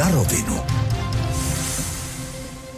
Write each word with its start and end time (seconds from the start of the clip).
Na 0.00 0.10
rovinu. 0.10 0.56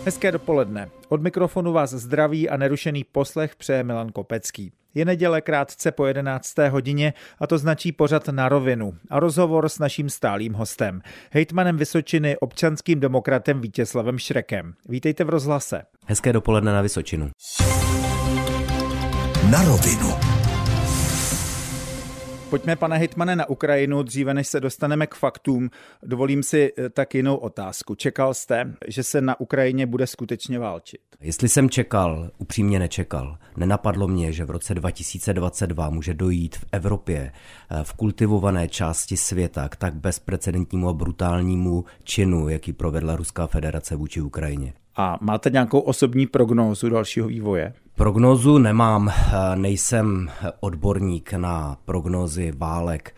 Hezké 0.04 0.32
dopoledne. 0.32 0.90
Od 1.08 1.22
mikrofonu 1.22 1.72
vás 1.72 1.90
zdraví 1.90 2.48
a 2.48 2.56
nerušený 2.56 3.04
poslech 3.04 3.56
přeje 3.56 3.82
Milan 3.82 4.08
Kopecký. 4.08 4.72
Je 4.94 5.04
neděle 5.04 5.40
krátce 5.40 5.92
po 5.92 6.06
11. 6.06 6.58
hodině 6.70 7.12
a 7.38 7.46
to 7.46 7.58
značí 7.58 7.92
pořad 7.92 8.28
na 8.28 8.48
rovinu 8.48 8.94
a 9.10 9.20
rozhovor 9.20 9.68
s 9.68 9.78
naším 9.78 10.10
stálým 10.10 10.52
hostem, 10.52 11.02
hejtmanem 11.30 11.76
Vysočiny, 11.76 12.36
občanským 12.36 13.00
demokratem 13.00 13.60
Vítězslavem 13.60 14.18
Šrekem. 14.18 14.74
Vítejte 14.88 15.24
v 15.24 15.28
rozhlase. 15.28 15.82
Hezké 16.06 16.32
dopoledne 16.32 16.72
na 16.72 16.82
Vysočinu. 16.82 17.30
Na 19.50 19.62
rovinu. 19.62 20.14
Pojďme, 22.52 22.76
pane 22.76 22.98
Hitmane, 22.98 23.36
na 23.36 23.48
Ukrajinu. 23.48 24.02
Dříve 24.02 24.34
než 24.34 24.48
se 24.48 24.60
dostaneme 24.60 25.06
k 25.06 25.14
faktům, 25.14 25.70
dovolím 26.02 26.42
si 26.42 26.72
eh, 26.78 26.88
tak 26.90 27.14
jinou 27.14 27.36
otázku. 27.36 27.94
Čekal 27.94 28.34
jste, 28.34 28.74
že 28.88 29.02
se 29.02 29.20
na 29.20 29.40
Ukrajině 29.40 29.86
bude 29.86 30.06
skutečně 30.06 30.58
válčit? 30.58 31.00
Jestli 31.20 31.48
jsem 31.48 31.70
čekal, 31.70 32.30
upřímně 32.38 32.78
nečekal. 32.78 33.38
Nenapadlo 33.56 34.08
mě, 34.08 34.32
že 34.32 34.44
v 34.44 34.50
roce 34.50 34.74
2022 34.74 35.90
může 35.90 36.14
dojít 36.14 36.56
v 36.56 36.64
Evropě, 36.72 37.32
eh, 37.70 37.84
v 37.84 37.92
kultivované 37.92 38.68
části 38.68 39.16
světa, 39.16 39.68
k 39.68 39.76
tak 39.76 39.94
bezprecedentnímu 39.94 40.88
a 40.88 40.92
brutálnímu 40.92 41.84
činu, 42.04 42.48
jaký 42.48 42.72
provedla 42.72 43.16
Ruská 43.16 43.46
federace 43.46 43.96
vůči 43.96 44.20
Ukrajině. 44.20 44.72
A 44.96 45.18
máte 45.20 45.50
nějakou 45.50 45.78
osobní 45.78 46.26
prognózu 46.26 46.88
dalšího 46.88 47.28
vývoje? 47.28 47.74
Prognózu 47.94 48.58
nemám, 48.58 49.08
eh, 49.08 49.56
nejsem 49.56 50.30
odborník 50.60 51.32
na 51.32 51.76
prognózy 51.84 52.52
válek, 52.56 53.14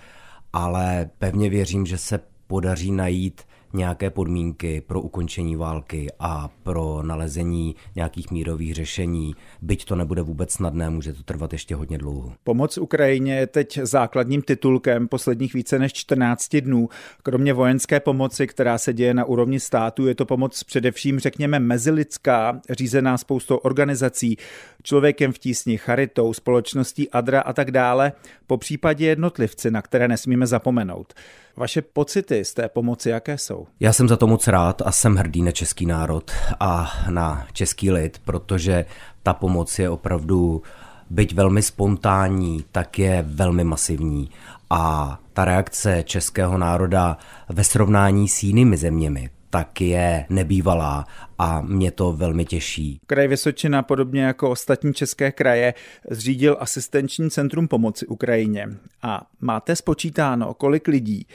ale 0.52 1.10
pevně 1.19 1.50
věřím, 1.50 1.87
že 1.87 1.98
se 1.98 2.20
podaří 2.47 2.92
najít 2.92 3.42
nějaké 3.74 4.10
podmínky 4.10 4.80
pro 4.80 5.01
ukončení 5.01 5.56
války 5.56 6.08
a 6.20 6.48
pro 6.62 7.03
nalezení 7.03 7.77
nějakých 7.97 8.30
mírových 8.30 8.75
řešení. 8.75 9.34
Byť 9.62 9.84
to 9.84 9.97
nebude 9.97 10.22
vůbec 10.22 10.53
snadné, 10.53 10.91
může 10.91 11.12
to 11.12 11.22
trvat 11.22 11.53
ještě 11.53 11.75
hodně 11.75 11.98
dlouho. 11.98 12.33
Pomoc 12.45 12.78
Ukrajině 12.78 13.36
je 13.36 13.47
teď 13.47 13.78
základním 13.83 14.42
titulkem 14.42 15.08
posledních 15.08 15.55
více 15.55 15.78
než 15.78 15.92
14 15.92 16.56
dnů. 16.56 16.89
Kromě 17.22 17.52
vojenské 17.52 18.00
pomoci, 18.00 18.47
která 18.47 18.78
se 18.78 18.92
děje 18.92 19.14
na 19.14 19.25
úrovni 19.25 19.61
státu, 19.61 20.06
je 20.06 20.14
to 20.14 20.27
pomoc 20.27 20.62
především, 20.62 21.19
řekněme, 21.19 21.58
mezilidská, 21.58 22.61
řízená 22.70 23.19
spoustou 23.19 23.56
organizací, 23.56 24.36
člověkem 24.83 25.33
v 25.33 25.39
tísni, 25.39 25.78
charitou, 25.78 26.33
společností 26.33 27.11
Adra 27.11 27.41
a 27.41 27.52
tak 27.52 27.70
dále, 27.70 28.12
po 28.47 28.56
případě 28.56 29.06
jednotlivci, 29.06 29.70
na 29.70 29.83
které 29.83 30.08
nesmíme 30.08 30.47
zapomenout. 30.47 31.14
Vaše 31.56 31.83
pocity 31.83 32.45
z 32.45 32.55
té 32.55 32.69
pomoci 32.69 33.08
jaké 33.08 33.39
jsou? 33.39 33.64
Já 33.81 33.93
jsem 33.93 34.09
za 34.09 34.17
to 34.17 34.27
moc 34.27 34.48
rád 34.48 34.83
a 34.84 34.93
jsem 34.93 35.17
hrdý 35.17 35.43
na 35.43 35.51
český 35.51 35.87
národ 35.87 36.31
a 36.61 36.93
na 37.11 37.47
český 37.53 37.91
lid, 37.91 38.20
protože 38.25 38.84
ta 39.23 39.34
pomoc 39.34 39.79
je 39.79 39.91
opravdu, 39.91 40.62
byť 41.11 41.34
velmi 41.34 41.62
spontánní, 41.62 42.65
tak 42.73 42.98
je 42.98 43.25
velmi 43.29 43.65
masivní. 43.65 44.31
A 44.70 45.19
ta 45.33 45.45
reakce 45.45 46.03
českého 46.07 46.59
národa 46.59 47.19
ve 47.48 47.65
srovnání 47.65 48.29
s 48.29 48.42
jinými 48.42 48.77
zeměmi, 48.77 49.31
tak 49.51 49.81
je 49.81 50.27
nebývalá 50.29 51.07
a 51.39 51.61
mě 51.61 51.91
to 51.91 52.12
velmi 52.12 52.45
těší. 52.45 53.01
Kraj 53.07 53.29
Vysočina, 53.29 53.83
podobně 53.83 54.23
jako 54.23 54.51
ostatní 54.51 54.95
české 54.95 55.33
kraje, 55.33 55.75
zřídil 56.11 56.57
asistenční 56.61 57.31
centrum 57.31 57.69
pomoci 57.69 58.07
Ukrajině. 58.07 58.69
A 59.03 59.27
máte 59.41 59.77
spočítáno, 59.77 60.55
kolik 60.55 60.89
lidí 60.89 61.27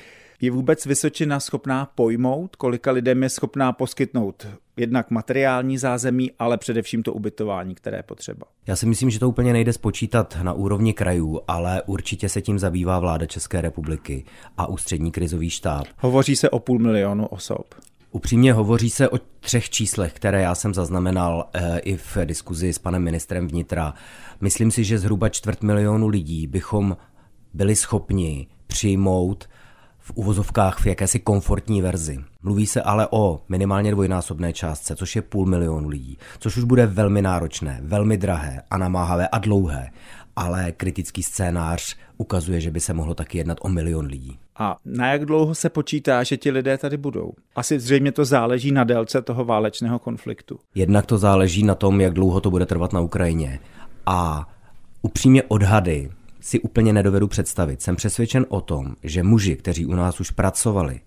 je 0.42 0.52
vůbec 0.52 0.86
Vysočina 0.86 1.40
schopná 1.40 1.86
pojmout, 1.86 2.56
kolika 2.56 2.92
lidem 2.92 3.24
je 3.24 3.30
schopná 3.30 3.72
poskytnout 3.72 4.48
jednak 4.78 5.12
materiální 5.12 5.78
zázemí, 5.78 6.32
ale 6.40 6.58
především 6.58 7.04
to 7.04 7.14
ubytování, 7.14 7.76
které 7.76 7.98
je 7.98 8.04
potřeba. 8.04 8.46
Já 8.68 8.76
si 8.76 8.86
myslím, 8.86 9.10
že 9.10 9.20
to 9.20 9.30
úplně 9.30 9.54
nejde 9.54 9.74
spočítat 9.74 10.38
na 10.44 10.54
úrovni 10.54 10.94
krajů, 10.94 11.42
ale 11.48 11.82
určitě 11.86 12.30
se 12.30 12.42
tím 12.42 12.60
zabývá 12.60 13.00
vláda 13.00 13.26
České 13.26 13.62
republiky 13.62 14.26
a 14.58 14.68
ústřední 14.68 15.12
krizový 15.12 15.50
štáb. 15.50 15.88
Hovoří 15.98 16.36
se 16.36 16.50
o 16.50 16.60
půl 16.60 16.80
milionu 16.80 17.26
osob. 17.26 17.76
Upřímně 18.12 18.54
hovoří 18.54 18.90
se 18.90 19.10
o 19.10 19.18
třech 19.40 19.70
číslech, 19.70 20.14
které 20.14 20.42
já 20.42 20.56
jsem 20.56 20.74
zaznamenal 20.74 21.50
e, 21.54 21.80
i 21.80 21.98
v 21.98 22.18
diskuzi 22.26 22.74
s 22.74 22.80
panem 22.80 23.04
ministrem 23.04 23.48
vnitra. 23.48 23.94
Myslím 24.42 24.72
si, 24.72 24.84
že 24.84 25.00
zhruba 25.00 25.30
čtvrt 25.30 25.64
milionu 25.64 26.08
lidí 26.08 26.48
bychom 26.48 26.98
byli 27.54 27.76
schopni 27.76 28.48
přijmout 28.68 29.50
v 30.10 30.12
uvozovkách 30.16 30.80
v 30.80 30.86
jakési 30.86 31.20
komfortní 31.20 31.82
verzi. 31.82 32.20
Mluví 32.44 32.66
se 32.66 32.82
ale 32.82 33.08
o 33.12 33.42
minimálně 33.50 33.92
dvojnásobné 33.92 34.54
částce, 34.54 34.96
což 34.96 35.16
je 35.16 35.22
půl 35.22 35.46
milionu 35.46 35.90
lidí, 35.90 36.18
což 36.40 36.58
už 36.58 36.64
bude 36.64 36.86
velmi 36.86 37.22
náročné, 37.22 37.80
velmi 37.84 38.18
drahé 38.18 38.62
a 38.70 38.78
namáhavé 38.78 39.28
a 39.28 39.38
dlouhé, 39.38 39.90
ale 40.36 40.72
kritický 40.72 41.24
scénář 41.24 41.96
ukazuje, 42.18 42.62
že 42.62 42.72
by 42.72 42.80
se 42.80 42.94
mohlo 42.94 43.14
taky 43.14 43.38
jednat 43.38 43.58
o 43.62 43.70
milion 43.70 44.06
lidí. 44.06 44.38
A 44.60 44.78
na 44.86 45.12
jak 45.12 45.26
dlouho 45.26 45.56
se 45.56 45.70
počítá, 45.70 46.24
že 46.24 46.38
ti 46.38 46.52
lidé 46.52 46.78
tady 46.78 46.98
budou? 46.98 47.32
Asi 47.56 47.80
zřejmě 47.80 48.12
to 48.12 48.26
záleží 48.26 48.72
na 48.72 48.84
délce 48.84 49.22
toho 49.22 49.46
válečného 49.46 50.00
konfliktu. 50.00 50.60
Jednak 50.76 51.06
to 51.06 51.18
záleží 51.18 51.64
na 51.64 51.76
tom, 51.76 52.02
jak 52.02 52.14
dlouho 52.14 52.42
to 52.42 52.50
bude 52.52 52.66
trvat 52.66 52.94
na 52.94 53.00
Ukrajině. 53.00 53.60
A 54.06 54.50
upřímně 55.02 55.44
odhady 55.44 56.10
si 56.40 56.60
úplně 56.60 56.94
nedovedu 56.94 57.28
představit. 57.28 57.82
Jsem 57.82 57.96
přesvědčen 57.96 58.46
o 58.50 58.62
tom, 58.62 58.96
že 59.04 59.24
muži, 59.24 59.56
kteří 59.56 59.86
u 59.86 59.94
nás 59.94 60.20
už 60.20 60.32
pracovali 60.32 61.00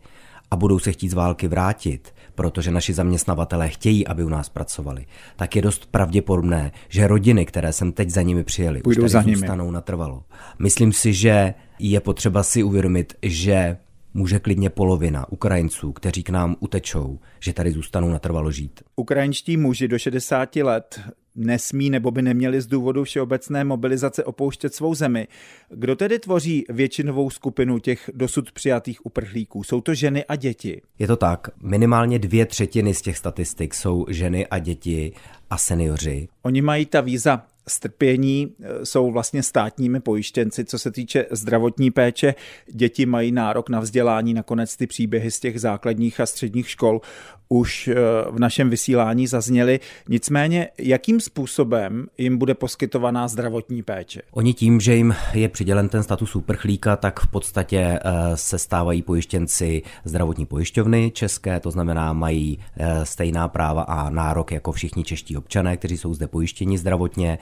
a 0.50 0.56
budou 0.56 0.78
se 0.78 0.93
chtít 0.93 1.09
z 1.09 1.15
války 1.15 1.48
vrátit, 1.48 2.15
protože 2.34 2.70
naši 2.70 2.93
zaměstnavatelé 2.94 3.69
chtějí, 3.69 4.06
aby 4.06 4.25
u 4.25 4.28
nás 4.28 4.48
pracovali, 4.48 5.06
tak 5.37 5.56
je 5.56 5.62
dost 5.62 5.87
pravděpodobné, 5.87 6.72
že 6.88 7.06
rodiny, 7.06 7.47
které 7.47 7.72
jsem 7.72 7.93
teď 7.93 8.10
za 8.10 8.22
nimi 8.22 8.44
přijeli, 8.44 8.81
Půjdou 8.82 9.04
už 9.04 9.12
tady 9.12 9.22
za 9.22 9.22
nimi. 9.22 9.37
zůstanou 9.37 9.70
natrvalo. 9.70 10.25
Myslím 10.59 10.93
si, 10.93 11.12
že 11.12 11.54
je 11.78 12.00
potřeba 12.00 12.43
si 12.43 12.62
uvědomit, 12.62 13.14
že 13.22 13.76
může 14.14 14.38
klidně 14.38 14.70
polovina 14.70 15.32
Ukrajinců, 15.32 15.93
kteří 15.93 16.22
k 16.22 16.31
nám 16.31 16.56
utečou, 16.60 17.19
že 17.41 17.53
tady 17.53 17.70
zůstanou 17.72 18.09
natrvalo 18.10 18.50
žít. 18.50 18.81
Ukrajinští 18.97 19.56
muži 19.56 19.88
do 19.88 19.99
60 19.99 20.56
let 20.56 21.00
nesmí 21.34 21.91
nebo 21.91 22.10
by 22.10 22.22
neměli 22.22 22.60
z 22.60 22.66
důvodu 22.66 23.04
všeobecné 23.04 23.65
mobilizace 23.65 24.25
opouštět 24.25 24.75
svou 24.75 24.94
zemi. 24.94 25.28
Kdo 25.69 25.97
tedy 25.97 26.19
tvoří 26.19 26.65
většinovou 26.69 27.31
skupinu 27.31 27.78
těch 27.78 28.10
dosud 28.15 28.53
přijatých 28.53 29.06
uprchlíků? 29.06 29.65
Jsou 29.65 29.81
to 29.81 29.94
ženy 29.94 30.25
a 30.25 30.37
děti? 30.37 30.82
Je 30.98 31.06
to 31.06 31.16
tak. 31.16 31.48
Minimálně 31.62 32.19
dvě 32.19 32.47
třetiny 32.47 32.94
z 32.94 33.03
těch 33.03 33.19
statistik 33.19 33.75
jsou 33.75 34.06
ženy 34.09 34.47
a 34.47 34.59
děti 34.59 35.12
a 35.50 35.59
seniori. 35.59 36.28
Oni 36.43 36.62
mají 36.62 36.87
ta 36.87 37.00
víza 37.00 37.47
strpění, 37.69 38.53
e, 38.62 38.87
jsou 38.87 39.11
vlastně 39.11 39.43
státními 39.43 40.00
pojištěnci, 40.00 40.65
co 40.65 40.78
se 40.78 40.91
týče 40.91 41.27
zdravotní 41.31 41.91
péče. 41.91 42.34
Děti 42.73 43.06
mají 43.06 43.33
nárok 43.33 43.69
na 43.69 43.81
vzdělání, 43.81 44.34
nakonec 44.34 44.77
ty 44.77 44.87
příběhy 44.87 45.31
z 45.31 45.41
těch 45.41 45.61
základních 45.61 46.21
a 46.21 46.27
středních 46.27 46.71
škol 46.71 47.00
už 47.49 47.89
e, 47.89 47.95
v 48.31 48.39
našem 48.39 48.71
vysílání 48.71 49.27
zazněly. 49.27 49.81
Nicméně, 50.09 50.69
jakým 50.78 51.21
způsobem 51.21 52.06
jim 52.19 52.39
bude 52.39 52.55
poskytovaná 52.55 53.28
zdravotní 53.28 53.83
péče? 53.83 54.23
Oni 54.31 54.55
tím, 54.55 54.81
že 54.81 54.94
jim 54.94 55.15
je 55.34 55.49
přidělen 55.49 55.89
ten 55.89 56.03
status 56.03 56.37
uprchlíka, 56.37 56.97
tak 56.97 57.21
v 57.21 57.27
podstatě 57.27 57.79
e, 57.79 58.00
se 58.34 58.59
stávají 58.59 59.03
pojištěnci 59.03 59.83
zdravotní 60.05 60.47
pojišťovny 60.47 61.11
české, 61.15 61.61
to 61.61 61.71
znamená 61.71 62.12
mají 62.12 62.59
stejná 63.03 63.49
práva 63.49 63.83
a 63.83 64.11
nárok 64.11 64.53
jako 64.53 64.73
všichni 64.73 65.05
čeští 65.05 65.37
občané, 65.37 65.77
kteří 65.77 65.97
jsou 65.97 66.15
zde 66.15 66.27
pojištěni 66.27 66.79
zdravotně. 66.79 67.39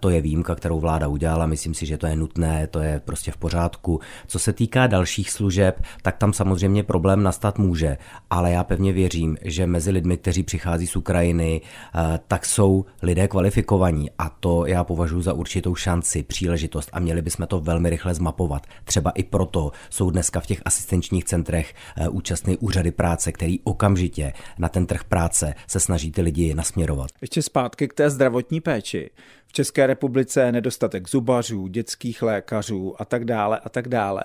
To 0.00 0.10
je 0.10 0.20
výjimka, 0.20 0.54
kterou 0.54 0.80
vláda 0.80 1.08
udělala, 1.08 1.46
myslím 1.46 1.74
si, 1.74 1.86
že 1.86 1.98
to 1.98 2.06
je 2.06 2.16
nutné, 2.16 2.66
to 2.66 2.80
je 2.80 3.00
prostě 3.04 3.30
v 3.32 3.36
pořádku. 3.36 4.00
Co 4.26 4.38
se 4.38 4.52
týká 4.52 4.86
dalších 4.86 5.30
služeb, 5.30 5.82
tak 6.02 6.16
tam 6.16 6.32
samozřejmě 6.32 6.82
problém 6.82 7.22
nastat 7.22 7.58
může, 7.58 7.96
ale 8.30 8.50
já 8.50 8.64
pevně 8.64 8.92
věřím, 8.92 9.36
že 9.42 9.66
mezi 9.66 9.90
lidmi, 9.90 10.16
kteří 10.16 10.42
přichází 10.42 10.86
z 10.86 10.96
Ukrajiny, 10.96 11.60
tak 12.28 12.46
jsou 12.46 12.84
lidé 13.02 13.28
kvalifikovaní 13.28 14.10
a 14.18 14.28
to 14.28 14.66
já 14.66 14.84
považuji 14.84 15.22
za 15.22 15.32
určitou 15.32 15.74
šanci, 15.74 16.22
příležitost 16.22 16.90
a 16.92 17.00
měli 17.00 17.22
bychom 17.22 17.46
to 17.46 17.60
velmi 17.60 17.90
rychle 17.90 18.14
zmapovat. 18.14 18.66
Třeba 18.84 19.10
i 19.10 19.22
proto 19.22 19.72
jsou 19.90 20.10
dneska 20.10 20.40
v 20.40 20.46
těch 20.46 20.62
asistenčních 20.64 21.24
centrech 21.24 21.74
účastní 22.10 22.56
úřady 22.56 22.90
práce, 22.90 23.32
který 23.32 23.60
okamžitě 23.60 24.32
na 24.58 24.68
ten 24.68 24.86
trh 24.86 25.04
práce 25.04 25.54
se 25.66 25.80
snaží 25.80 26.12
ty 26.12 26.22
lidi 26.22 26.54
nasměrovat. 26.54 27.10
Ještě 27.20 27.42
zpátky 27.42 27.88
k 27.88 27.94
té 27.94 28.10
zdravotní 28.10 28.60
péči. 28.60 29.10
V 29.50 29.52
České 29.52 29.86
republice 29.86 30.52
nedostatek 30.52 31.08
zubařů, 31.08 31.68
dětských 31.68 32.22
lékařů 32.22 32.94
a 32.98 33.04
tak 33.04 33.24
dále 33.24 33.58
a 33.58 33.68
tak 33.68 33.88
dále. 33.88 34.22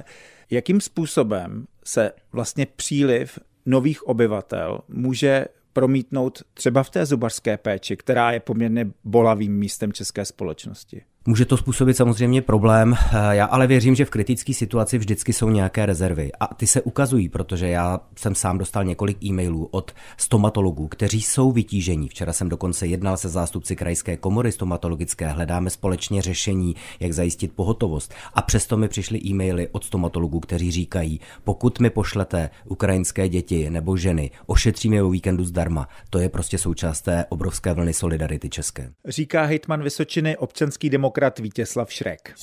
Jakým 0.49 0.81
způsobem 0.81 1.65
se 1.83 2.11
vlastně 2.31 2.67
příliv 2.75 3.39
nových 3.65 4.07
obyvatel 4.07 4.79
může 4.87 5.45
promítnout 5.73 6.43
třeba 6.53 6.83
v 6.83 6.89
té 6.89 7.05
zubařské 7.05 7.57
péči, 7.57 7.97
která 7.97 8.31
je 8.31 8.39
poměrně 8.39 8.87
bolavým 9.03 9.57
místem 9.57 9.93
české 9.93 10.25
společnosti? 10.25 11.01
Může 11.27 11.45
to 11.45 11.57
způsobit 11.57 11.97
samozřejmě 11.97 12.41
problém, 12.41 12.95
já 13.31 13.45
ale 13.45 13.67
věřím, 13.67 13.95
že 13.95 14.05
v 14.05 14.09
kritické 14.09 14.53
situaci 14.53 14.97
vždycky 14.97 15.33
jsou 15.33 15.49
nějaké 15.49 15.85
rezervy 15.85 16.31
a 16.39 16.53
ty 16.53 16.67
se 16.67 16.81
ukazují, 16.81 17.29
protože 17.29 17.67
já 17.67 17.99
jsem 18.15 18.35
sám 18.35 18.57
dostal 18.57 18.83
několik 18.83 19.23
e-mailů 19.23 19.67
od 19.71 19.91
stomatologů, 20.17 20.87
kteří 20.87 21.21
jsou 21.21 21.51
vytížení. 21.51 22.09
Včera 22.09 22.33
jsem 22.33 22.49
dokonce 22.49 22.87
jednal 22.87 23.17
se 23.17 23.29
zástupci 23.29 23.75
krajské 23.75 24.17
komory 24.17 24.51
stomatologické, 24.51 25.27
hledáme 25.27 25.69
společně 25.69 26.21
řešení, 26.21 26.75
jak 26.99 27.13
zajistit 27.13 27.51
pohotovost. 27.55 28.13
A 28.33 28.41
přesto 28.41 28.77
mi 28.77 28.87
přišly 28.87 29.19
e-maily 29.25 29.67
od 29.71 29.83
stomatologů, 29.83 30.39
kteří 30.39 30.71
říkají, 30.71 31.19
pokud 31.43 31.79
mi 31.79 31.89
pošlete 31.89 32.49
ukrajinské 32.65 33.29
děti 33.29 33.69
nebo 33.69 33.97
ženy, 33.97 34.31
ošetříme 34.45 35.03
o 35.03 35.09
víkendu 35.09 35.43
zdarma. 35.43 35.87
To 36.09 36.19
je 36.19 36.29
prostě 36.29 36.57
součást 36.57 37.01
té 37.01 37.25
obrovské 37.29 37.73
vlny 37.73 37.93
solidarity 37.93 38.49
české. 38.49 38.91
Říká 39.07 39.43
hejtman 39.43 39.83
Vysočiny 39.83 40.37
občanský 40.37 40.89
demokrat 40.89 41.14
Vítězslav 41.39 41.93
Šrek. 41.93 42.33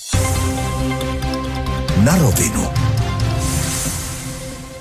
Na 2.04 2.16
rovinu. 2.18 2.68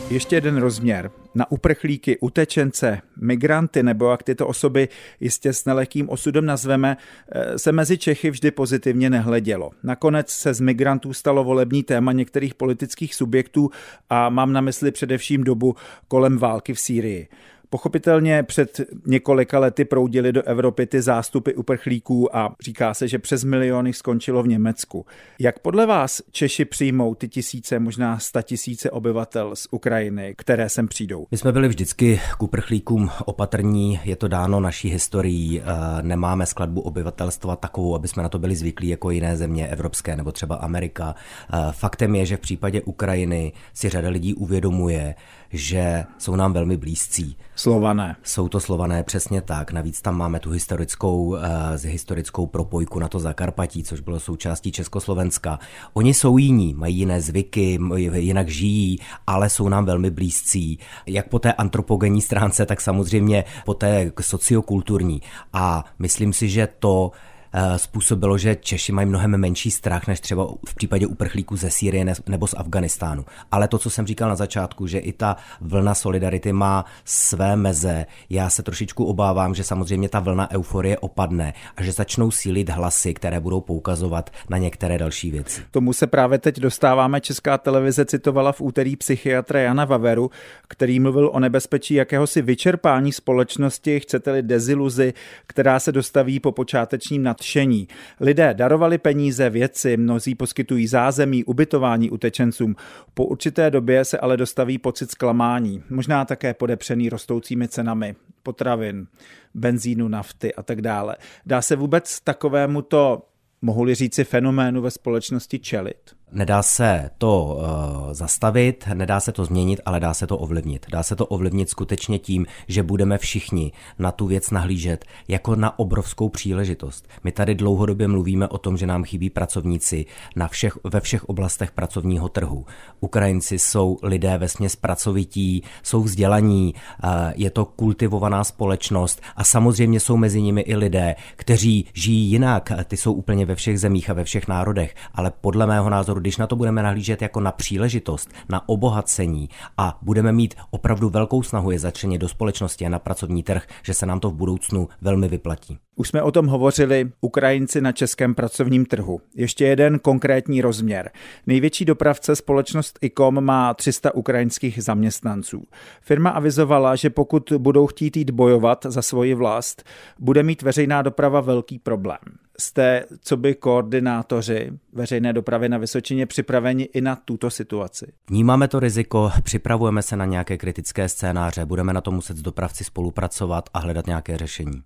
Ještě 0.10 0.36
jeden 0.36 0.58
rozměr. 0.58 1.12
Na 1.36 1.52
uprchlíky, 1.52 2.18
utečence, 2.20 3.02
migranty 3.22 3.84
nebo 3.84 4.12
jak 4.12 4.24
tyto 4.24 4.48
osoby 4.48 4.90
jistě 5.20 5.54
s 5.54 5.66
nelehkým 5.66 6.10
osudem 6.10 6.46
nazveme, 6.46 6.98
eh, 7.32 7.60
se 7.60 7.72
mezi 7.72 7.98
Čechy 7.98 8.30
vždy 8.30 8.52
pozitivně 8.52 9.10
nehledělo. 9.10 9.72
Nakonec 9.84 10.30
se 10.30 10.54
z 10.54 10.60
migrantů 10.60 11.14
stalo 11.14 11.44
volební 11.44 11.84
téma 11.84 12.12
některých 12.12 12.54
politických 12.54 13.16
subjektů 13.16 13.70
a 14.10 14.30
mám 14.30 14.54
na 14.54 14.62
mysli 14.62 14.92
především 14.92 15.44
dobu 15.44 15.76
kolem 16.08 16.38
války 16.38 16.74
v 16.74 16.80
Sýrii. 16.80 17.28
Pochopitelně 17.73 18.44
před 18.44 18.81
několika 19.06 19.59
lety 19.59 19.85
proudily 19.85 20.31
do 20.31 20.44
Evropy 20.44 20.85
ty 20.85 21.01
zástupy 21.01 21.53
uprchlíků 21.53 22.35
a 22.35 22.56
říká 22.63 22.94
se, 22.94 23.07
že 23.07 23.19
přes 23.19 23.44
miliony 23.44 23.94
skončilo 23.94 24.44
v 24.44 24.47
Německu. 24.47 25.06
Jak 25.39 25.59
podle 25.59 25.85
vás 25.85 26.21
Češi 26.31 26.65
přijmou 26.65 27.15
ty 27.15 27.27
tisíce, 27.27 27.79
možná 27.79 28.19
sta 28.19 28.41
tisíce 28.41 28.91
obyvatel 28.91 29.56
z 29.56 29.68
Ukrajiny, 29.71 30.33
které 30.38 30.69
sem 30.69 30.88
přijdou? 30.88 31.27
My 31.31 31.38
jsme 31.38 31.51
byli 31.51 31.68
vždycky 31.68 32.21
k 32.38 32.44
uprchlíkům 32.44 33.09
opatrní, 33.25 34.00
je 34.03 34.15
to 34.15 34.27
dáno 34.27 34.59
naší 34.59 34.89
historií, 34.89 35.62
eh, 35.62 35.63
nemáme 36.01 36.45
skladbu 36.45 36.81
obyvatelstva 36.81 37.56
takovou, 37.56 37.95
aby 37.95 38.07
jsme 38.07 38.23
na 38.23 38.29
to 38.29 38.39
byli 38.39 38.56
zvyklí 38.56 38.88
jako 38.88 39.12
jiné 39.12 39.38
země 39.38 39.68
evropské 39.68 40.15
nebo 40.15 40.31
třeba 40.31 40.56
Amerika. 40.56 41.15
Eh, 41.53 41.57
faktem 41.71 42.15
je, 42.15 42.25
že 42.25 42.38
v 42.38 42.39
případě 42.39 42.81
Ukrajiny 42.81 43.53
si 43.73 43.89
řada 43.89 44.09
lidí 44.09 44.33
uvědomuje, 44.33 45.15
že 45.53 46.03
jsou 46.18 46.35
nám 46.35 46.53
velmi 46.53 46.77
blízcí. 46.77 47.38
Slované. 47.62 48.16
Jsou 48.24 48.48
to 48.48 48.60
slované, 48.60 49.04
přesně 49.04 49.42
tak. 49.42 49.72
Navíc 49.72 50.02
tam 50.02 50.18
máme 50.18 50.40
tu 50.40 50.52
historickou, 50.52 51.25
uh, 51.25 51.38
historickou 51.86 52.48
propojku 52.48 53.00
na 53.00 53.08
to 53.08 53.19
Zakarpatí, 53.19 53.84
což 53.84 54.00
bylo 54.00 54.19
součástí 54.19 54.72
Československa. 54.72 55.60
Oni 55.94 56.13
jsou 56.13 56.38
jiní, 56.38 56.74
mají 56.74 56.98
jiné 56.98 57.22
zvyky, 57.22 57.80
jinak 58.13 58.50
žijí, 58.50 59.00
ale 59.28 59.50
jsou 59.50 59.69
nám 59.69 59.86
velmi 59.86 60.12
blízcí. 60.12 60.80
Jak 61.06 61.30
po 61.30 61.40
té 61.40 61.54
antropogenní 61.54 62.22
stránce, 62.22 62.66
tak 62.66 62.81
samozřejmě 62.81 63.44
po 63.66 63.74
té 63.74 64.12
sociokulturní. 64.22 65.22
A 65.54 65.86
myslím 66.00 66.34
si, 66.34 66.50
že 66.50 66.68
to 66.80 67.12
Eh, 67.12 67.31
způsobilo, 67.77 68.38
že 68.38 68.56
Češi 68.56 68.92
mají 68.92 69.07
mnohem 69.07 69.38
menší 69.38 69.71
strach 69.71 70.07
než 70.07 70.19
třeba 70.19 70.48
v 70.68 70.75
případě 70.75 71.07
uprchlíků 71.07 71.57
ze 71.57 71.69
Sýrie 71.69 72.06
nebo 72.27 72.48
z 72.48 72.53
Afganistánu. 72.57 73.25
Ale 73.51 73.68
to, 73.68 73.77
co 73.77 73.89
jsem 73.89 74.07
říkal 74.07 74.30
na 74.30 74.36
začátku, 74.36 74.88
že 74.88 75.00
i 75.00 75.13
ta 75.13 75.36
vlna 75.62 75.95
solidarity 75.95 76.53
má 76.53 76.86
své 77.06 77.56
meze, 77.56 78.06
já 78.30 78.50
se 78.50 78.63
trošičku 78.63 79.06
obávám, 79.06 79.56
že 79.56 79.63
samozřejmě 79.63 80.09
ta 80.09 80.19
vlna 80.19 80.51
euforie 80.51 80.98
opadne 80.98 81.53
a 81.77 81.83
že 81.83 81.92
začnou 81.92 82.31
sílit 82.31 82.69
hlasy, 82.69 83.13
které 83.13 83.39
budou 83.39 83.62
poukazovat 83.62 84.30
na 84.50 84.57
některé 84.57 84.97
další 84.97 85.31
věci. 85.31 85.62
Tomu 85.71 85.94
se 85.94 86.07
právě 86.07 86.38
teď 86.38 86.59
dostáváme. 86.59 87.21
Česká 87.21 87.57
televize 87.57 88.06
citovala 88.06 88.51
v 88.51 88.62
úterý 88.62 88.95
psychiatra 88.95 89.62
Jana 89.62 89.86
Vaveru, 89.86 90.31
který 90.68 91.00
mluvil 91.00 91.30
o 91.33 91.39
nebezpečí 91.39 91.94
jakéhosi 91.94 92.42
vyčerpání 92.42 93.12
společnosti, 93.12 94.00
chcete-li 94.00 94.42
deziluzi, 94.42 95.13
která 95.47 95.80
se 95.80 95.92
dostaví 95.92 96.39
po 96.39 96.51
počátečním 96.51 97.24
nad 97.24 97.41
nadšení. 97.42 97.88
Lidé 98.20 98.54
darovali 98.54 98.98
peníze, 98.98 99.50
věci, 99.50 99.98
mnozí 99.98 100.36
poskytují 100.36 100.88
zázemí, 100.88 101.44
ubytování 101.44 102.10
utečencům. 102.10 102.76
Po 103.14 103.26
určité 103.26 103.72
době 103.72 104.06
se 104.06 104.18
ale 104.18 104.38
dostaví 104.38 104.78
pocit 104.78 105.12
zklamání, 105.12 105.84
možná 105.90 106.26
také 106.26 106.54
podepřený 106.54 107.10
rostoucími 107.10 107.68
cenami 107.68 108.16
potravin, 108.44 109.08
benzínu, 109.54 110.08
nafty 110.08 110.54
a 110.54 110.64
tak 110.64 110.82
dále. 110.82 111.16
Dá 111.46 111.62
se 111.62 111.76
vůbec 111.76 112.20
takovému 112.20 112.82
to, 112.82 113.22
mohu-li 113.62 113.96
říci, 113.96 114.24
fenoménu 114.24 114.82
ve 114.82 114.92
společnosti 114.92 115.60
čelit? 115.60 116.20
Nedá 116.33 116.63
se 116.63 117.10
to 117.18 117.45
uh, 117.45 118.13
zastavit, 118.13 118.88
nedá 118.94 119.19
se 119.19 119.31
to 119.31 119.45
změnit, 119.45 119.80
ale 119.86 120.00
dá 120.00 120.13
se 120.13 120.28
to 120.28 120.38
ovlivnit. 120.38 120.86
Dá 120.92 121.04
se 121.04 121.16
to 121.16 121.25
ovlivnit 121.25 121.69
skutečně 121.69 122.19
tím, 122.19 122.45
že 122.68 122.83
budeme 122.83 123.18
všichni 123.18 123.72
na 124.00 124.12
tu 124.12 124.28
věc 124.28 124.51
nahlížet 124.51 125.06
jako 125.28 125.56
na 125.56 125.80
obrovskou 125.80 126.30
příležitost. 126.30 127.07
My 127.24 127.31
tady 127.31 127.56
dlouhodobě 127.56 128.07
mluvíme 128.07 128.48
o 128.48 128.57
tom, 128.57 128.78
že 128.78 128.88
nám 128.88 129.04
chybí 129.04 129.30
pracovníci 129.30 130.06
na 130.36 130.48
všech, 130.48 130.78
ve 130.83 131.01
všech 131.01 131.25
oblastech 131.25 131.72
pracovního 131.72 132.30
trhu. 132.30 132.66
Ukrajinci 133.00 133.60
jsou 133.60 133.98
lidé 134.04 134.38
ve 134.38 134.48
směs 134.48 134.75
pracovití, 134.75 135.63
jsou 135.83 136.04
vzdělaní, 136.04 136.74
uh, 137.04 137.10
je 137.36 137.50
to 137.50 137.66
kultivovaná 137.66 138.44
společnost 138.44 139.22
a 139.36 139.44
samozřejmě 139.44 140.00
jsou 140.00 140.18
mezi 140.18 140.42
nimi 140.42 140.62
i 140.62 140.75
lidé, 140.75 141.16
kteří 141.36 141.86
žijí 141.94 142.31
jinak. 142.31 142.72
Ty 142.86 142.98
jsou 142.98 143.13
úplně 143.13 143.45
ve 143.45 143.56
všech 143.56 143.80
zemích 143.80 144.10
a 144.10 144.13
ve 144.13 144.24
všech 144.24 144.48
národech, 144.48 144.95
ale 145.13 145.31
podle 145.42 145.68
mého 145.68 145.89
názoru 145.89 146.20
když 146.21 146.38
na 146.38 146.47
to 146.47 146.56
budeme 146.56 146.83
nahlížet 146.83 147.21
jako 147.21 147.39
na 147.39 147.51
příležitost, 147.51 148.29
na 148.50 148.69
obohacení 148.69 149.50
a 149.77 149.97
budeme 150.01 150.31
mít 150.31 150.56
opravdu 150.69 151.09
velkou 151.09 151.44
snahu 151.44 151.71
je 151.71 151.79
začlenit 151.79 152.21
do 152.21 152.29
společnosti 152.29 152.85
a 152.85 152.89
na 152.89 153.00
pracovní 153.00 153.44
trh, 153.44 153.68
že 153.83 153.94
se 153.94 154.06
nám 154.06 154.19
to 154.19 154.29
v 154.29 154.33
budoucnu 154.33 154.88
velmi 155.01 155.27
vyplatí. 155.27 155.77
Už 155.95 156.07
jsme 156.07 156.21
o 156.21 156.31
tom 156.31 156.47
hovořili, 156.47 157.12
Ukrajinci 157.21 157.81
na 157.81 157.91
českém 157.91 158.35
pracovním 158.35 158.85
trhu. 158.85 159.21
Ještě 159.35 159.65
jeden 159.65 160.00
konkrétní 160.00 160.62
rozměr. 160.62 161.12
Největší 161.47 161.85
dopravce 161.85 162.35
společnost 162.35 163.00
ICOM 163.01 163.41
má 163.44 163.73
300 163.73 164.15
ukrajinských 164.15 164.83
zaměstnanců. 164.83 165.63
Firma 166.01 166.29
avizovala, 166.29 166.95
že 166.95 167.09
pokud 167.09 167.53
budou 167.57 167.88
chtít 167.88 168.18
jít 168.18 168.29
bojovat 168.29 168.85
za 168.89 169.01
svoji 169.01 169.33
vlast, 169.33 169.83
bude 170.19 170.44
mít 170.44 170.62
veřejná 170.62 171.01
doprava 171.01 171.41
velký 171.41 171.79
problém 171.79 172.19
jste, 172.62 173.06
co 173.22 173.38
by 173.38 173.56
koordinátoři 173.56 174.72
veřejné 174.94 175.34
dopravy 175.34 175.69
na 175.69 175.78
Vysočině 175.78 176.25
připraveni 176.25 176.84
i 176.84 177.02
na 177.02 177.16
tuto 177.16 177.50
situaci? 177.50 178.13
Vnímáme 178.30 178.68
to 178.68 178.80
riziko, 178.80 179.31
připravujeme 179.44 180.02
se 180.02 180.16
na 180.16 180.25
nějaké 180.25 180.58
kritické 180.58 181.10
scénáře, 181.10 181.66
budeme 181.66 181.94
na 181.94 182.02
to 182.02 182.12
muset 182.12 182.38
s 182.38 182.42
dopravci 182.42 182.83
spolupracovat 182.83 183.69
a 183.74 183.80
hledat 183.80 184.07
nějaké 184.07 184.38
řešení. 184.38 184.81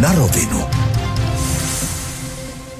Na 0.00 0.12
rovinu. 0.14 0.60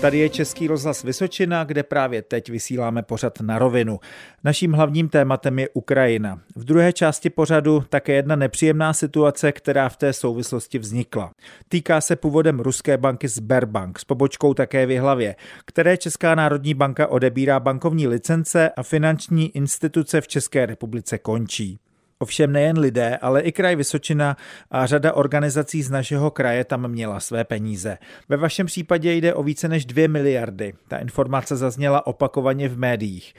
Tady 0.00 0.18
je 0.18 0.28
Český 0.28 0.66
rozhlas 0.66 1.02
Vysočina, 1.02 1.64
kde 1.64 1.82
právě 1.82 2.22
teď 2.22 2.50
vysíláme 2.50 3.02
pořad 3.02 3.40
na 3.40 3.58
rovinu. 3.58 4.00
Naším 4.44 4.72
hlavním 4.72 5.08
tématem 5.08 5.58
je 5.58 5.68
Ukrajina. 5.68 6.40
V 6.56 6.64
druhé 6.64 6.92
části 6.92 7.30
pořadu 7.30 7.84
také 7.88 8.12
jedna 8.12 8.36
nepříjemná 8.36 8.92
situace, 8.92 9.52
která 9.52 9.88
v 9.88 9.96
té 9.96 10.12
souvislosti 10.12 10.78
vznikla. 10.78 11.30
Týká 11.68 12.00
se 12.00 12.16
původem 12.16 12.60
ruské 12.60 12.96
banky 12.98 13.28
Sberbank 13.28 13.98
s 13.98 14.04
pobočkou 14.04 14.54
také 14.54 14.86
v 14.86 14.98
hlavě, 14.98 15.36
které 15.64 15.96
Česká 15.96 16.34
národní 16.34 16.74
banka 16.74 17.06
odebírá 17.06 17.60
bankovní 17.60 18.06
licence 18.06 18.70
a 18.76 18.82
finanční 18.82 19.56
instituce 19.56 20.20
v 20.20 20.28
České 20.28 20.66
republice 20.66 21.18
končí. 21.18 21.78
Ovšem 22.22 22.52
nejen 22.52 22.78
lidé, 22.78 23.16
ale 23.16 23.40
i 23.40 23.52
kraj 23.52 23.76
Vysočina 23.76 24.36
a 24.70 24.86
řada 24.86 25.12
organizací 25.12 25.82
z 25.82 25.90
našeho 25.90 26.30
kraje 26.30 26.64
tam 26.64 26.88
měla 26.88 27.20
své 27.20 27.44
peníze. 27.44 27.98
Ve 28.28 28.36
vašem 28.36 28.66
případě 28.66 29.12
jde 29.12 29.34
o 29.34 29.42
více 29.42 29.68
než 29.68 29.86
2 29.86 30.08
miliardy. 30.08 30.74
Ta 30.88 30.98
informace 30.98 31.56
zazněla 31.56 32.06
opakovaně 32.06 32.68
v 32.68 32.78
médiích. 32.78 33.34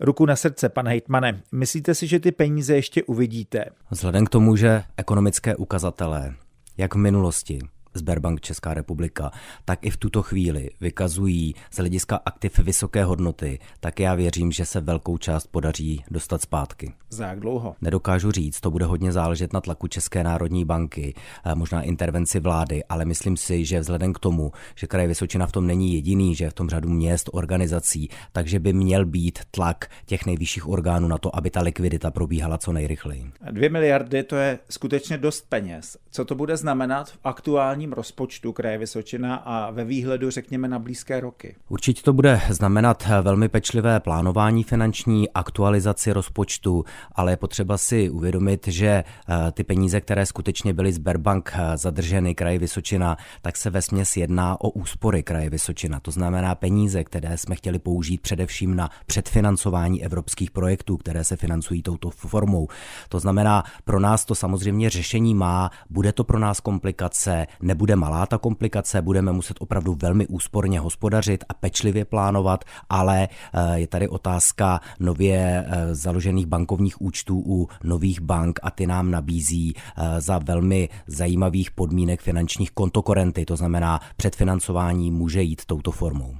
Ruku 0.00 0.26
na 0.26 0.36
srdce, 0.36 0.68
pane 0.68 0.90
hejtmane, 0.90 1.40
myslíte 1.52 1.94
si, 1.94 2.06
že 2.06 2.20
ty 2.20 2.32
peníze 2.32 2.74
ještě 2.74 3.02
uvidíte? 3.02 3.64
Vzhledem 3.90 4.26
k 4.26 4.30
tomu, 4.30 4.56
že 4.56 4.82
ekonomické 4.96 5.56
ukazatele, 5.56 6.34
jak 6.76 6.94
v 6.94 6.98
minulosti, 6.98 7.58
Sberbank 7.94 8.40
Česká 8.40 8.74
republika, 8.74 9.30
tak 9.64 9.86
i 9.86 9.90
v 9.90 9.96
tuto 9.96 10.22
chvíli 10.22 10.70
vykazují 10.80 11.54
z 11.70 11.76
hlediska 11.76 12.20
aktiv 12.24 12.58
vysoké 12.58 13.04
hodnoty, 13.04 13.58
tak 13.80 14.00
já 14.00 14.14
věřím, 14.14 14.52
že 14.52 14.64
se 14.64 14.80
velkou 14.80 15.18
část 15.18 15.46
podaří 15.46 16.04
dostat 16.10 16.42
zpátky. 16.42 16.92
Za 17.10 17.26
jak 17.26 17.40
dlouho? 17.40 17.74
Nedokážu 17.80 18.30
říct, 18.30 18.60
to 18.60 18.70
bude 18.70 18.84
hodně 18.84 19.12
záležet 19.12 19.52
na 19.52 19.60
tlaku 19.60 19.86
České 19.86 20.24
národní 20.24 20.64
banky, 20.64 21.14
eh, 21.44 21.54
možná 21.54 21.82
intervenci 21.82 22.40
vlády, 22.40 22.84
ale 22.84 23.04
myslím 23.04 23.36
si, 23.36 23.64
že 23.64 23.80
vzhledem 23.80 24.12
k 24.12 24.18
tomu, 24.18 24.52
že 24.74 24.86
kraj 24.86 25.06
Vysočina 25.06 25.46
v 25.46 25.52
tom 25.52 25.66
není 25.66 25.94
jediný, 25.94 26.34
že 26.34 26.44
je 26.44 26.50
v 26.50 26.54
tom 26.54 26.68
řadu 26.68 26.88
měst, 26.88 27.30
organizací, 27.32 28.08
takže 28.32 28.58
by 28.58 28.72
měl 28.72 29.04
být 29.04 29.38
tlak 29.50 29.90
těch 30.06 30.26
nejvyšších 30.26 30.68
orgánů 30.68 31.08
na 31.08 31.18
to, 31.18 31.36
aby 31.36 31.50
ta 31.50 31.60
likvidita 31.60 32.10
probíhala 32.10 32.58
co 32.58 32.72
nejrychleji. 32.72 33.32
Dvě 33.50 33.68
miliardy 33.68 34.22
to 34.22 34.36
je 34.36 34.58
skutečně 34.70 35.18
dost 35.18 35.46
peněz. 35.48 35.96
Co 36.10 36.24
to 36.24 36.34
bude 36.34 36.56
znamenat 36.56 37.10
v 37.10 37.18
aktuální 37.24 37.86
aktuálním 37.90 37.92
rozpočtu 37.92 38.52
kraje 38.52 38.78
Vysočina 38.78 39.36
a 39.36 39.70
ve 39.70 39.84
výhledu, 39.84 40.30
řekněme, 40.30 40.68
na 40.68 40.78
blízké 40.78 41.20
roky? 41.20 41.56
Určitě 41.68 42.02
to 42.02 42.12
bude 42.12 42.40
znamenat 42.48 43.06
velmi 43.22 43.48
pečlivé 43.48 44.00
plánování 44.00 44.64
finanční, 44.64 45.30
aktualizaci 45.30 46.12
rozpočtu, 46.12 46.84
ale 47.12 47.32
je 47.32 47.36
potřeba 47.36 47.78
si 47.78 48.10
uvědomit, 48.10 48.68
že 48.68 48.88
eh, 48.88 49.52
ty 49.52 49.64
peníze, 49.64 50.00
které 50.00 50.26
skutečně 50.26 50.74
byly 50.74 50.92
z 50.92 50.98
Berbank 50.98 51.52
eh, 51.54 51.76
zadrženy 51.76 52.34
kraji 52.34 52.58
Vysočina, 52.58 53.16
tak 53.42 53.56
se 53.56 53.70
ve 53.70 53.82
směs 53.82 54.16
jedná 54.16 54.60
o 54.60 54.70
úspory 54.70 55.22
kraje 55.22 55.50
Vysočina. 55.50 56.00
To 56.00 56.10
znamená 56.10 56.54
peníze, 56.54 57.04
které 57.04 57.36
jsme 57.36 57.56
chtěli 57.56 57.78
použít 57.78 58.20
především 58.20 58.76
na 58.76 58.90
předfinancování 59.06 60.04
evropských 60.04 60.50
projektů, 60.50 60.96
které 60.96 61.24
se 61.24 61.36
financují 61.36 61.82
touto 61.82 62.10
formou. 62.10 62.68
To 63.08 63.20
znamená, 63.20 63.64
pro 63.84 64.00
nás 64.00 64.24
to 64.24 64.34
samozřejmě 64.34 64.90
řešení 64.90 65.34
má, 65.34 65.70
bude 65.90 66.12
to 66.12 66.24
pro 66.24 66.38
nás 66.38 66.60
komplikace, 66.60 67.46
nebude 67.70 67.96
malá 67.96 68.26
ta 68.26 68.38
komplikace, 68.38 69.02
budeme 69.02 69.32
muset 69.32 69.56
opravdu 69.60 69.94
velmi 70.02 70.26
úsporně 70.26 70.80
hospodařit 70.80 71.44
a 71.48 71.54
pečlivě 71.54 72.04
plánovat, 72.04 72.64
ale 72.88 73.28
eh, 73.28 73.78
je 73.80 73.86
tady 73.86 74.08
otázka 74.08 74.80
nově 75.00 75.38
eh, 75.38 75.94
založených 75.94 76.46
bankovních 76.46 77.00
účtů 77.00 77.42
u 77.46 77.68
nových 77.84 78.20
bank 78.20 78.60
a 78.62 78.70
ty 78.70 78.86
nám 78.86 79.10
nabízí 79.10 79.74
eh, 79.74 80.20
za 80.20 80.38
velmi 80.38 80.88
zajímavých 81.06 81.70
podmínek 81.70 82.20
finančních 82.20 82.70
kontokorenty, 82.70 83.44
to 83.44 83.56
znamená 83.56 84.00
předfinancování 84.16 85.10
může 85.10 85.42
jít 85.42 85.64
touto 85.64 85.90
formou. 85.90 86.34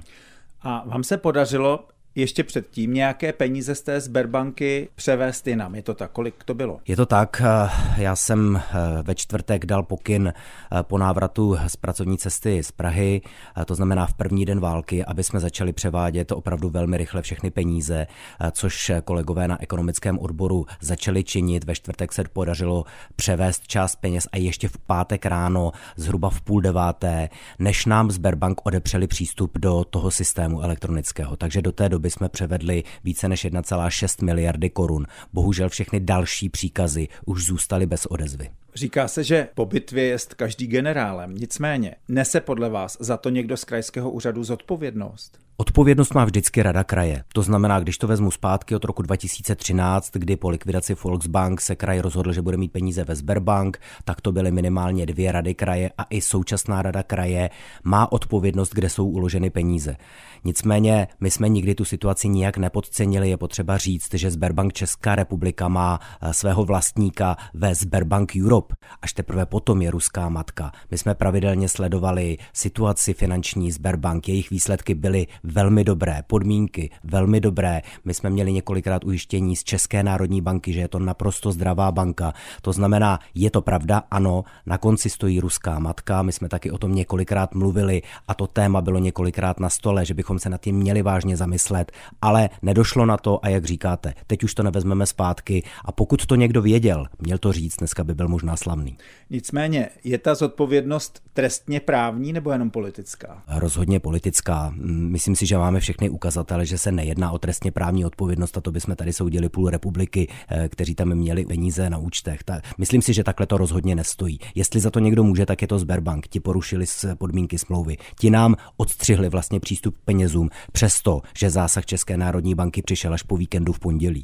A 0.61 0.83
vám 0.87 1.03
se 1.03 1.17
podařilo 1.17 1.87
ještě 2.15 2.43
předtím 2.43 2.93
nějaké 2.93 3.33
peníze 3.33 3.75
z 3.75 3.81
té 3.81 4.01
Sberbanky 4.01 4.89
převést 4.95 5.47
jinam. 5.47 5.75
Je 5.75 5.83
to 5.83 5.93
tak? 5.93 6.11
Kolik 6.11 6.43
to 6.43 6.53
bylo? 6.53 6.79
Je 6.87 6.95
to 6.95 7.05
tak. 7.05 7.41
Eh, 7.45 7.69
já 8.01 8.15
jsem 8.15 8.61
eh, 8.61 9.03
ve 9.03 9.15
čtvrtek 9.15 9.65
dal 9.65 9.83
pokyn 9.83 10.33
eh, 10.33 10.83
po 10.83 10.97
návratu 10.97 11.57
z 11.67 11.75
pracovní 11.75 12.17
cesty 12.17 12.63
z 12.63 12.71
Prahy, 12.71 13.21
to 13.65 13.75
znamená 13.75 14.05
v 14.05 14.13
první 14.13 14.45
den 14.45 14.59
války, 14.59 15.05
aby 15.05 15.23
jsme 15.23 15.39
začali 15.39 15.73
převádět 15.73 16.31
opravdu 16.31 16.69
velmi 16.69 16.97
rychle 16.97 17.21
všechny 17.21 17.51
peníze, 17.51 18.07
což 18.51 18.91
kolegové 19.03 19.47
na 19.47 19.61
ekonomickém 19.61 20.19
odboru 20.19 20.65
začali 20.81 21.23
činit. 21.23 21.63
Ve 21.63 21.75
čtvrtek 21.75 22.13
se 22.13 22.23
podařilo 22.33 22.85
převést 23.15 23.67
část 23.67 23.95
peněz 23.95 24.27
a 24.31 24.37
ještě 24.37 24.67
v 24.67 24.77
pátek 24.77 25.25
ráno, 25.25 25.71
zhruba 25.95 26.29
v 26.29 26.41
půl 26.41 26.61
deváté, 26.61 27.29
než 27.59 27.85
nám 27.85 28.11
Sberbank 28.11 28.61
odepřeli 28.63 29.07
přístup 29.07 29.57
do 29.57 29.83
toho 29.83 30.11
systému 30.11 30.61
elektronického. 30.61 31.35
Takže 31.35 31.61
do 31.61 31.71
té 31.71 31.89
doby 31.89 32.00
doby 32.01 32.11
jsme 32.11 32.29
převedli 32.29 32.83
více 33.03 33.27
než 33.29 33.45
1,6 33.45 34.25
miliardy 34.25 34.69
korun. 34.69 35.07
Bohužel 35.33 35.69
všechny 35.69 35.99
další 35.99 36.49
příkazy 36.49 37.07
už 37.25 37.45
zůstaly 37.45 37.85
bez 37.85 38.05
odezvy. 38.05 38.49
Říká 38.75 39.07
se, 39.07 39.23
že 39.23 39.47
po 39.55 39.65
bitvě 39.65 40.03
je 40.03 40.17
každý 40.35 40.67
generálem. 40.67 41.35
Nicméně, 41.35 41.95
nese 42.07 42.41
podle 42.41 42.69
vás 42.69 42.97
za 42.99 43.17
to 43.17 43.29
někdo 43.29 43.57
z 43.57 43.63
krajského 43.63 44.11
úřadu 44.11 44.43
zodpovědnost? 44.43 45.37
Odpovědnost 45.61 46.13
má 46.13 46.25
vždycky 46.25 46.63
rada 46.63 46.83
kraje. 46.83 47.23
To 47.33 47.41
znamená, 47.41 47.79
když 47.79 47.97
to 47.97 48.07
vezmu 48.07 48.31
zpátky 48.31 48.75
od 48.75 48.85
roku 48.85 49.01
2013, 49.01 50.11
kdy 50.13 50.35
po 50.35 50.49
likvidaci 50.49 50.95
Volksbank 51.03 51.61
se 51.61 51.75
kraj 51.75 51.99
rozhodl, 51.99 52.33
že 52.33 52.41
bude 52.41 52.57
mít 52.57 52.71
peníze 52.71 53.03
ve 53.03 53.15
Sberbank, 53.15 53.79
tak 54.03 54.21
to 54.21 54.31
byly 54.31 54.51
minimálně 54.51 55.05
dvě 55.05 55.31
rady 55.31 55.53
kraje 55.55 55.91
a 55.97 56.05
i 56.09 56.21
současná 56.21 56.81
rada 56.81 57.03
kraje 57.03 57.49
má 57.83 58.11
odpovědnost, 58.11 58.73
kde 58.73 58.89
jsou 58.89 59.09
uloženy 59.09 59.49
peníze. 59.49 59.95
Nicméně 60.43 61.07
my 61.19 61.31
jsme 61.31 61.49
nikdy 61.49 61.75
tu 61.75 61.85
situaci 61.85 62.29
nijak 62.29 62.57
nepodcenili. 62.57 63.29
Je 63.29 63.37
potřeba 63.37 63.77
říct, 63.77 64.13
že 64.13 64.31
Sberbank 64.31 64.73
Česká 64.73 65.15
republika 65.15 65.67
má 65.67 65.99
eh, 66.21 66.33
svého 66.33 66.65
vlastníka 66.65 67.37
ve 67.53 67.75
Sberbank 67.75 68.31
Europe. 68.43 68.60
Až 69.01 69.13
teprve 69.13 69.45
potom 69.45 69.81
je 69.81 69.91
ruská 69.91 70.29
matka. 70.29 70.71
My 70.91 70.97
jsme 70.97 71.15
pravidelně 71.15 71.69
sledovali 71.69 72.37
situaci 72.53 73.13
finanční 73.13 73.71
Sberbank. 73.71 74.29
Jejich 74.29 74.49
výsledky 74.49 74.95
byly 74.95 75.27
velmi 75.43 75.83
dobré, 75.83 76.23
podmínky 76.27 76.89
velmi 77.03 77.39
dobré. 77.41 77.81
My 78.05 78.13
jsme 78.13 78.29
měli 78.29 78.53
několikrát 78.53 79.03
ujištění 79.03 79.55
z 79.55 79.63
České 79.63 80.03
národní 80.03 80.41
banky, 80.41 80.73
že 80.73 80.79
je 80.79 80.87
to 80.87 80.99
naprosto 80.99 81.51
zdravá 81.51 81.91
banka. 81.91 82.33
To 82.61 82.73
znamená, 82.73 83.19
je 83.35 83.51
to 83.51 83.61
pravda, 83.61 84.03
ano, 84.11 84.43
na 84.65 84.77
konci 84.77 85.09
stojí 85.09 85.39
ruská 85.39 85.79
matka. 85.79 86.21
My 86.21 86.31
jsme 86.31 86.49
taky 86.49 86.71
o 86.71 86.77
tom 86.77 86.95
několikrát 86.95 87.55
mluvili 87.55 88.01
a 88.27 88.33
to 88.33 88.47
téma 88.47 88.81
bylo 88.81 88.99
několikrát 88.99 89.59
na 89.59 89.69
stole, 89.69 90.05
že 90.05 90.13
bychom 90.13 90.39
se 90.39 90.49
nad 90.49 90.61
tím 90.61 90.75
měli 90.75 91.01
vážně 91.01 91.37
zamyslet, 91.37 91.91
ale 92.21 92.49
nedošlo 92.61 93.05
na 93.05 93.17
to 93.17 93.45
a 93.45 93.49
jak 93.49 93.65
říkáte, 93.65 94.13
teď 94.27 94.43
už 94.43 94.53
to 94.53 94.63
nevezmeme 94.63 95.05
zpátky 95.05 95.63
a 95.85 95.91
pokud 95.91 96.25
to 96.25 96.35
někdo 96.35 96.61
věděl, 96.61 97.05
měl 97.19 97.37
to 97.37 97.51
říct, 97.51 97.77
dneska 97.77 98.03
by 98.03 98.15
byl 98.15 98.27
možná 98.27 98.50
slavný. 98.57 98.97
Nicméně, 99.29 99.89
je 100.03 100.17
ta 100.17 100.35
zodpovědnost 100.35 101.21
trestně 101.33 101.79
právní 101.79 102.33
nebo 102.33 102.51
jenom 102.51 102.69
politická? 102.69 103.43
Rozhodně 103.47 103.99
politická. 103.99 104.73
Myslím 104.85 105.35
si, 105.35 105.45
že 105.45 105.57
máme 105.57 105.79
všechny 105.79 106.09
ukazatele, 106.09 106.65
že 106.65 106.77
se 106.77 106.91
nejedná 106.91 107.31
o 107.31 107.39
trestně 107.39 107.71
právní 107.71 108.05
odpovědnost 108.05 108.57
a 108.57 108.61
to 108.61 108.71
bychom 108.71 108.95
tady 108.95 109.13
soudili 109.13 109.49
půl 109.49 109.69
republiky, 109.69 110.27
eh, 110.49 110.69
kteří 110.69 110.95
tam 110.95 111.15
měli 111.15 111.45
peníze 111.45 111.89
na 111.89 111.97
účtech. 111.97 112.43
Ta, 112.43 112.61
myslím 112.77 113.01
si, 113.01 113.13
že 113.13 113.23
takhle 113.23 113.47
to 113.47 113.57
rozhodně 113.57 113.95
nestojí. 113.95 114.39
Jestli 114.55 114.79
za 114.79 114.91
to 114.91 114.99
někdo 114.99 115.23
může, 115.23 115.45
tak 115.45 115.61
je 115.61 115.67
to 115.67 115.79
Sberbank. 115.79 116.27
Ti 116.27 116.39
porušili 116.39 116.85
podmínky 117.17 117.57
smlouvy. 117.57 117.97
Ti 118.19 118.29
nám 118.29 118.55
odstřihli 118.77 119.29
vlastně 119.29 119.59
přístup 119.59 119.97
k 119.97 120.05
penězům, 120.05 120.49
přesto, 120.71 121.21
že 121.37 121.49
zásah 121.49 121.85
České 121.85 122.17
národní 122.17 122.55
banky 122.55 122.81
přišel 122.81 123.13
až 123.13 123.23
po 123.23 123.37
víkendu 123.37 123.73
v 123.73 123.79
pondělí. 123.79 124.23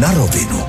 Na 0.00 0.14
rovinu. 0.14 0.60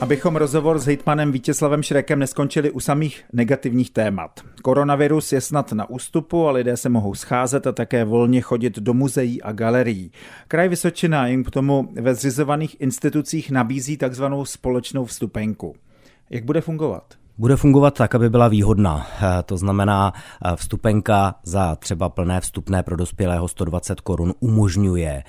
Abychom 0.00 0.36
rozhovor 0.36 0.78
s 0.78 0.86
hejtmanem 0.86 1.32
Vítězslavem 1.32 1.82
Šrekem 1.82 2.18
neskončili 2.18 2.70
u 2.70 2.80
samých 2.80 3.24
negativních 3.32 3.90
témat. 3.90 4.40
Koronavirus 4.62 5.32
je 5.32 5.40
snad 5.40 5.72
na 5.72 5.90
ústupu 5.90 6.46
a 6.46 6.50
lidé 6.50 6.76
se 6.76 6.88
mohou 6.88 7.14
scházet 7.14 7.66
a 7.66 7.72
také 7.72 8.04
volně 8.04 8.40
chodit 8.40 8.78
do 8.78 8.94
muzeí 8.94 9.42
a 9.42 9.52
galerií. 9.52 10.12
Kraj 10.48 10.68
Vysočina 10.68 11.26
jim 11.26 11.44
k 11.44 11.50
tomu 11.50 11.88
ve 11.92 12.14
zřizovaných 12.14 12.80
institucích 12.80 13.50
nabízí 13.50 13.96
takzvanou 13.96 14.44
společnou 14.44 15.04
vstupenku. 15.04 15.76
Jak 16.30 16.44
bude 16.44 16.60
fungovat? 16.60 17.14
Bude 17.38 17.56
fungovat 17.56 17.94
tak, 17.94 18.14
aby 18.14 18.30
byla 18.30 18.48
výhodná. 18.48 19.06
Eh, 19.20 19.42
to 19.42 19.56
znamená, 19.56 20.12
eh, 20.14 20.56
vstupenka 20.56 21.34
za 21.42 21.76
třeba 21.76 22.08
plné 22.08 22.40
vstupné 22.40 22.82
pro 22.82 22.96
dospělého 22.96 23.48
120 23.48 24.00
korun 24.00 24.34
umožňuje 24.40 25.22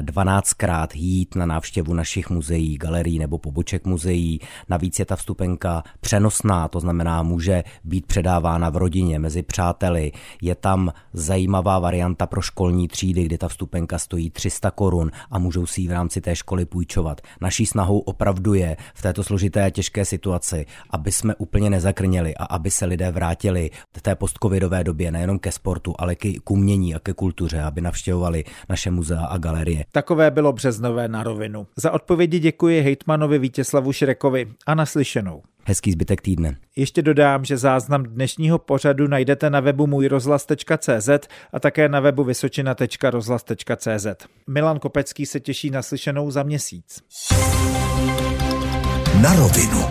12krát 0.00 0.90
eh, 0.94 0.98
jít 0.98 1.34
na 1.34 1.46
návštěvu 1.46 1.94
našich 1.94 2.30
muzeí, 2.30 2.78
galerií 2.78 3.18
nebo 3.18 3.38
poboček 3.38 3.86
muzeí. 3.86 4.40
Navíc 4.68 4.98
je 4.98 5.04
ta 5.04 5.16
vstupenka 5.16 5.82
přenosná, 6.00 6.68
to 6.68 6.80
znamená, 6.80 7.22
může 7.22 7.64
být 7.84 8.06
předávána 8.06 8.70
v 8.70 8.76
rodině, 8.76 9.18
mezi 9.18 9.42
přáteli. 9.42 10.12
Je 10.42 10.54
tam 10.54 10.92
zajímavá 11.12 11.78
varianta 11.78 12.26
pro 12.26 12.40
školní 12.40 12.88
třídy, 12.88 13.24
kdy 13.24 13.38
ta 13.38 13.48
vstupenka 13.48 13.98
stojí 13.98 14.30
300 14.30 14.70
korun 14.70 15.10
a 15.30 15.38
můžou 15.38 15.66
si 15.66 15.80
ji 15.80 15.88
v 15.88 15.92
rámci 15.92 16.20
té 16.20 16.36
školy 16.36 16.64
půjčovat. 16.64 17.20
Naší 17.40 17.66
snahou 17.66 17.98
opravdu 17.98 18.54
je 18.54 18.76
v 18.94 19.02
této 19.02 19.24
složité 19.24 19.64
a 19.64 19.70
těžké 19.70 20.04
situaci, 20.04 20.66
aby 20.90 21.12
jsme 21.12 21.34
úplně 21.42 21.70
nezakrněli 21.70 22.34
a 22.36 22.44
aby 22.44 22.70
se 22.70 22.84
lidé 22.84 23.10
vrátili 23.10 23.70
v 23.96 24.02
té 24.02 24.14
postcovidové 24.14 24.84
době 24.84 25.10
nejenom 25.10 25.38
ke 25.38 25.52
sportu, 25.52 25.94
ale 25.98 26.14
k 26.14 26.50
umění 26.50 26.94
a 26.94 26.98
ke 26.98 27.12
kultuře, 27.12 27.62
aby 27.62 27.80
navštěvovali 27.80 28.44
naše 28.68 28.90
muzea 28.90 29.24
a 29.24 29.38
galerie. 29.38 29.84
Takové 29.92 30.30
bylo 30.30 30.52
březnové 30.52 31.08
na 31.08 31.22
rovinu. 31.22 31.66
Za 31.76 31.90
odpovědi 31.90 32.38
děkuji 32.38 32.82
hejtmanovi 32.82 33.38
Vítězslavu 33.38 33.92
Šrekovi 33.92 34.48
a 34.66 34.74
naslyšenou. 34.74 35.42
Hezký 35.64 35.92
zbytek 35.92 36.20
týdne. 36.20 36.56
Ještě 36.76 37.02
dodám, 37.02 37.44
že 37.44 37.56
záznam 37.56 38.02
dnešního 38.02 38.58
pořadu 38.58 39.08
najdete 39.08 39.50
na 39.50 39.60
webu 39.60 39.86
můjrozhlas.cz 39.86 41.08
a 41.52 41.60
také 41.60 41.88
na 41.88 42.00
webu 42.00 42.24
vysočina.rozhlas.cz. 42.24 44.06
Milan 44.46 44.78
Kopecký 44.78 45.26
se 45.26 45.40
těší 45.40 45.70
na 45.70 45.82
slyšenou 45.82 46.30
za 46.30 46.42
měsíc. 46.42 47.02
Na 49.22 49.36
rovinu. 49.36 49.82